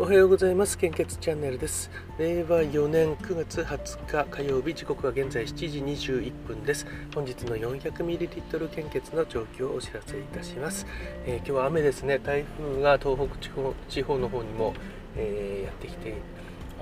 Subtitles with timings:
[0.00, 0.78] おはようございます。
[0.78, 1.90] 献血チャンネルです。
[2.18, 6.86] 令和4年9月20日火曜日時刻は現在7時21分です。
[7.14, 10.86] 本日の 400ml 献血の状況をお知らせいたします、
[11.26, 12.18] えー、今日は雨ですね。
[12.18, 14.72] 台風が東北地方地方の方にも、
[15.18, 16.14] えー、やってきて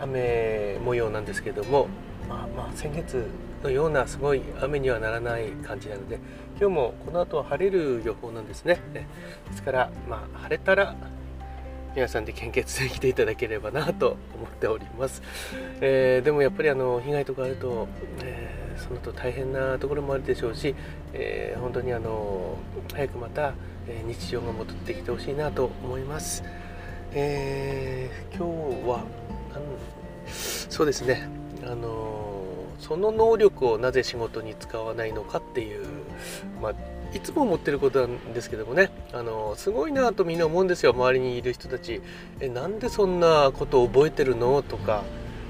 [0.00, 1.88] 雨模様なんですけども
[2.28, 3.24] まあまあ先月
[3.64, 6.20] のようなすごい雨にはならない感じなので
[6.60, 8.80] 今日もこの後は晴れる予報なんですね。
[8.94, 9.04] で
[9.56, 10.94] すからまあ晴れたら
[11.98, 15.20] 皆さんで献血で来ていただければなと思っております、
[15.80, 17.88] えー、でもやっぱりあの被害とかあると、
[18.22, 20.76] えー、そのと大変なところもあるでしょうし、
[21.12, 22.56] えー、本当にあの
[22.94, 23.52] 早くまた、
[23.88, 26.44] え日常が戻ってきてほしいなと思います、
[27.14, 29.04] え今日は
[30.68, 31.28] そうですね。
[31.64, 32.17] あの
[32.78, 35.86] その能力をなぜ仕事に使わないのかっていう、
[36.62, 36.74] まあ
[37.14, 38.90] いつも思ってることなんですけどもね。
[39.14, 40.92] あのすごいなとみんな思うんですよ。
[40.92, 42.02] 周りにいる人たち。
[42.38, 44.62] えなんでそんなことを覚えてるの？
[44.62, 45.04] とか。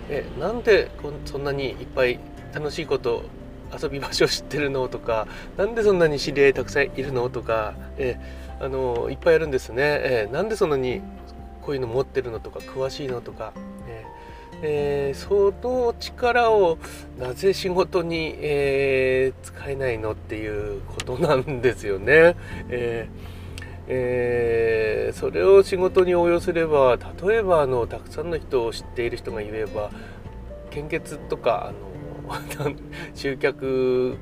[0.08, 0.88] えなんで
[1.24, 2.20] そんなにいっぱい
[2.54, 3.24] 楽しいこと
[3.82, 4.86] 遊び場所知ってるの？
[4.86, 5.26] とか。
[5.56, 7.28] なんでそんなに知り合いたくさんいるの？
[7.28, 7.74] とか。
[7.98, 8.20] え
[8.60, 9.82] あのいっぱいあるんですね。
[9.82, 11.02] えなんでそんなに
[11.60, 12.38] こういうの持ってるの？
[12.38, 12.60] とか。
[12.60, 13.20] 詳しいの？
[13.20, 13.52] とか。
[13.88, 16.78] えー、その力を
[17.18, 22.36] なぜ仕事に、えー、使えないのっていうことなんですよね。
[22.68, 23.38] えー
[23.90, 29.90] えー、それを仕事に応用すれば例えばあのたくさんの人を知っている人が言えば
[30.70, 31.72] 献血とか
[32.28, 32.74] あの
[33.16, 34.18] 集客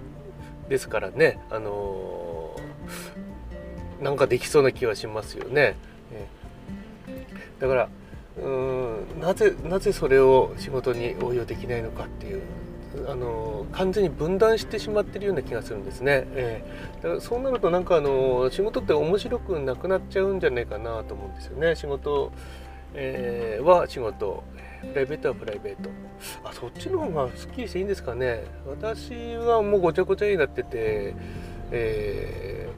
[0.68, 2.54] ですからねあの
[4.00, 5.74] なんかできそうな気はしますよね。
[6.12, 7.88] えー、だから
[8.42, 12.42] うんなぜなぜそれを仕事に応用できないのかっていう
[13.08, 21.76] あの完全に分断してしまってるような気がするんですね、えー、だからそうなるとなんかあの仕事って面白くなくなっちゃうんじゃないかなと思うんですよね。
[21.76, 22.32] 仕事、
[22.94, 24.44] えー、は仕事。
[24.82, 25.90] プライベートはプライベート。
[26.44, 28.44] あそっちの方がすっきりしていいんですかね。
[28.66, 31.14] 私はもうごちゃごちゃになってて、
[31.70, 32.69] え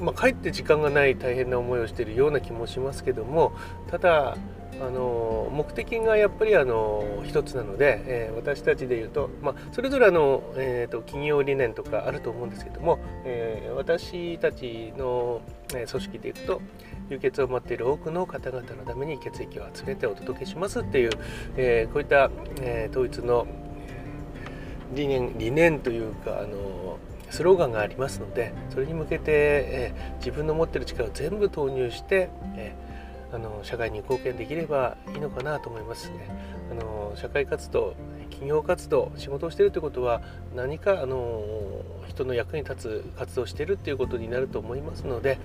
[0.00, 3.52] ー、まあ、帰って時間がない大変な思いをしてるような気もしますけども
[3.90, 4.36] ただ
[4.80, 16.62] あの目的がやっぱりあの一つなので、えー、私たちでいうと、まあ、それぞれの、えーと、企業理念とかあると思うんですけども、えー、私たちの、組織でいくと
[17.10, 21.10] 輸血を待っている多くの方々のために血液を集めてお届けしますっていう、
[21.56, 23.46] えー、こういった、え統一の
[24.94, 26.98] 理念理念というかあの
[27.30, 32.74] スローガンがありますのでそれに向けて、え自分の持ってる力を全部投入して、え
[33.32, 36.28] あの社会に貢献できればいいのかなと思いますね。
[36.70, 37.94] あの社会活動
[38.30, 40.22] 企業活動仕事をしているということは
[40.54, 41.42] 何かあの
[42.08, 45.38] 人の役に立つ活動をしてるっていうことになると思いますので、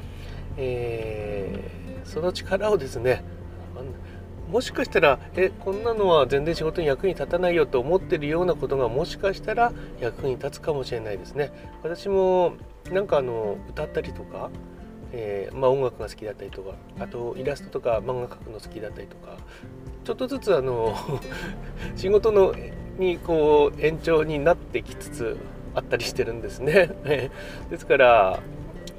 [0.57, 3.23] えー、その力をですね
[4.51, 9.71] もしかしたらえこんなのは全然仕事に役に立たないよと思ってるようなことがもしかしたら
[10.01, 11.53] 役に立つかもしれないですね。
[11.83, 12.55] 私も
[12.91, 14.49] なんかあの歌ったりとか
[15.13, 19.37] えー、まあ、音楽が好きだったりとかあとイラストとか漫画描くの好きだったりとか
[20.03, 20.95] ちょっとずつあの
[21.95, 22.53] 仕事の
[22.97, 25.37] にこう延長になってきつつ
[25.75, 26.91] あったりしてるんですね。
[27.69, 28.39] ですから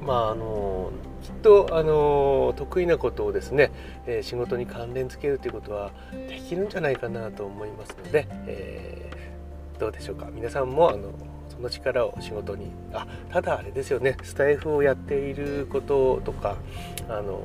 [0.00, 0.90] まああの
[1.22, 3.70] きっとあの得意なことをですね、
[4.06, 5.92] えー、仕事に関連付けるということは
[6.28, 11.10] できるんじゃないかなと思いますので、えー、どうでしょうか皆さんもあの
[11.52, 12.70] その力を仕事に。
[12.92, 14.16] あただあれですよね。
[14.22, 16.56] スタイフをやっていることとか
[17.08, 17.40] あの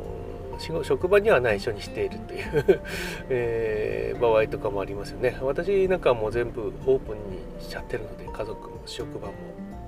[0.83, 2.81] 職場には内緒にしているという
[3.29, 5.37] えー、場合とかもありますよね。
[5.41, 9.33] 私なんかもう全部オープンにしちゃってるので家族も職場も、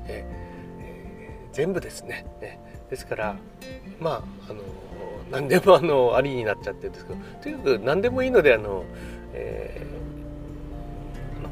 [0.07, 2.59] えー、全部ですね、ね、
[2.89, 3.35] ですから
[3.99, 4.59] まああの
[5.31, 8.83] 何でもあのありになっちゃってるんですけどとにかく何でもいいのであの、
[9.33, 9.85] え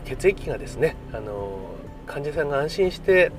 [0.06, 1.77] ー、血液がですねあの
[2.08, 3.32] 患者さんが安心して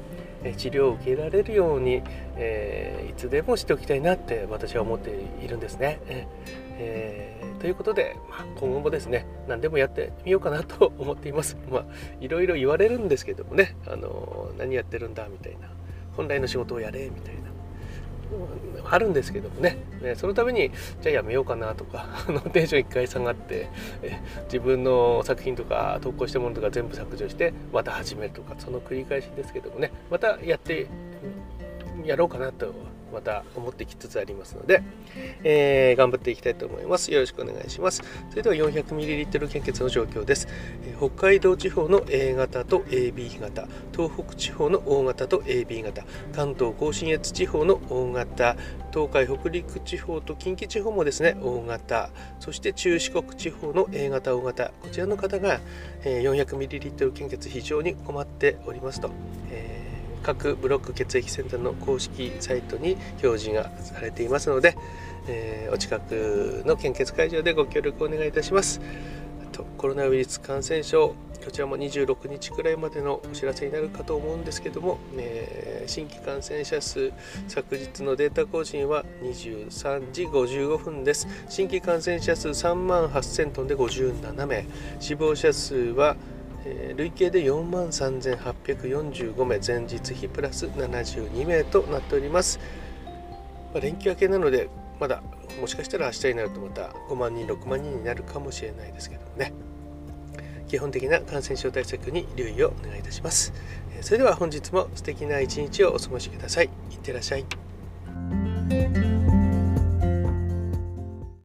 [0.56, 2.02] 治療を受けられるように、
[2.36, 5.10] えー、いつでもしておきたいなって私は思って
[5.42, 6.00] いるんですね。
[6.80, 11.56] えー、ということで、まあ、今後もですね何でもやってみようかなと思っています。
[11.70, 11.84] まあ
[12.20, 15.68] いろいろ言われるんですけどもねあの何やってるんだみたいな
[16.16, 17.57] 本来の仕事をやれみたいな
[18.90, 19.78] あるんですけどもね。
[20.16, 20.70] そのために
[21.02, 23.68] じゃあやめようかなとか あのテンション一回下がって
[24.44, 29.92] 自分の作品とか投稿したものとか全部削除してまた始めるとかその繰り返しですけどもね。
[30.10, 30.86] またやって
[32.08, 32.74] やろうかなと
[33.12, 34.82] また思ってきつつありますので、
[35.42, 37.12] えー、頑張っていきたいと思います。
[37.12, 38.02] よろしくお願いします。
[38.30, 40.48] それでは 400ml 献血の状況です、
[40.84, 48.56] えー、北海道地方の A 型と AB 型東北地方の O 型と AB 型関東甲信越地方の O 型
[48.92, 55.60] 東海北陸地方と近畿地方もですね O 型そして中四国地方の A 型 O 型こちらの方が
[56.04, 59.10] 400ml 献血非常に困っておりますと、
[59.50, 59.77] えー
[60.22, 64.76] 各ブロック血液センターの公式サイトに表示がされていますので、
[65.26, 68.80] えー、お近くの献血会場でご協力お願いいたします。
[69.52, 77.12] とコロナウイルス感染症こちらも26日くらいまでのお知らせになるかと思うんですけども、えー、新規感染者数
[77.46, 81.26] 昨日のデータ更新は23時55分です。
[81.48, 84.66] 新規感染者数3万8000トンで57名。
[85.00, 86.16] 死亡者数は
[86.64, 92.58] えー、累計で4万3845名前日比プラス72名となっております、
[93.72, 94.68] まあ、連休明けなので
[95.00, 95.22] まだ
[95.60, 99.52] もしかしたら明日になるとまた5万人6万人になるかもしれないですけどもね。
[100.68, 103.52] 基本的な感染症対策に留意をお願いいたします。
[104.02, 106.66] それでは本日も素敵な一日をお過ごしください。
[106.90, 107.46] いってらっしゃい。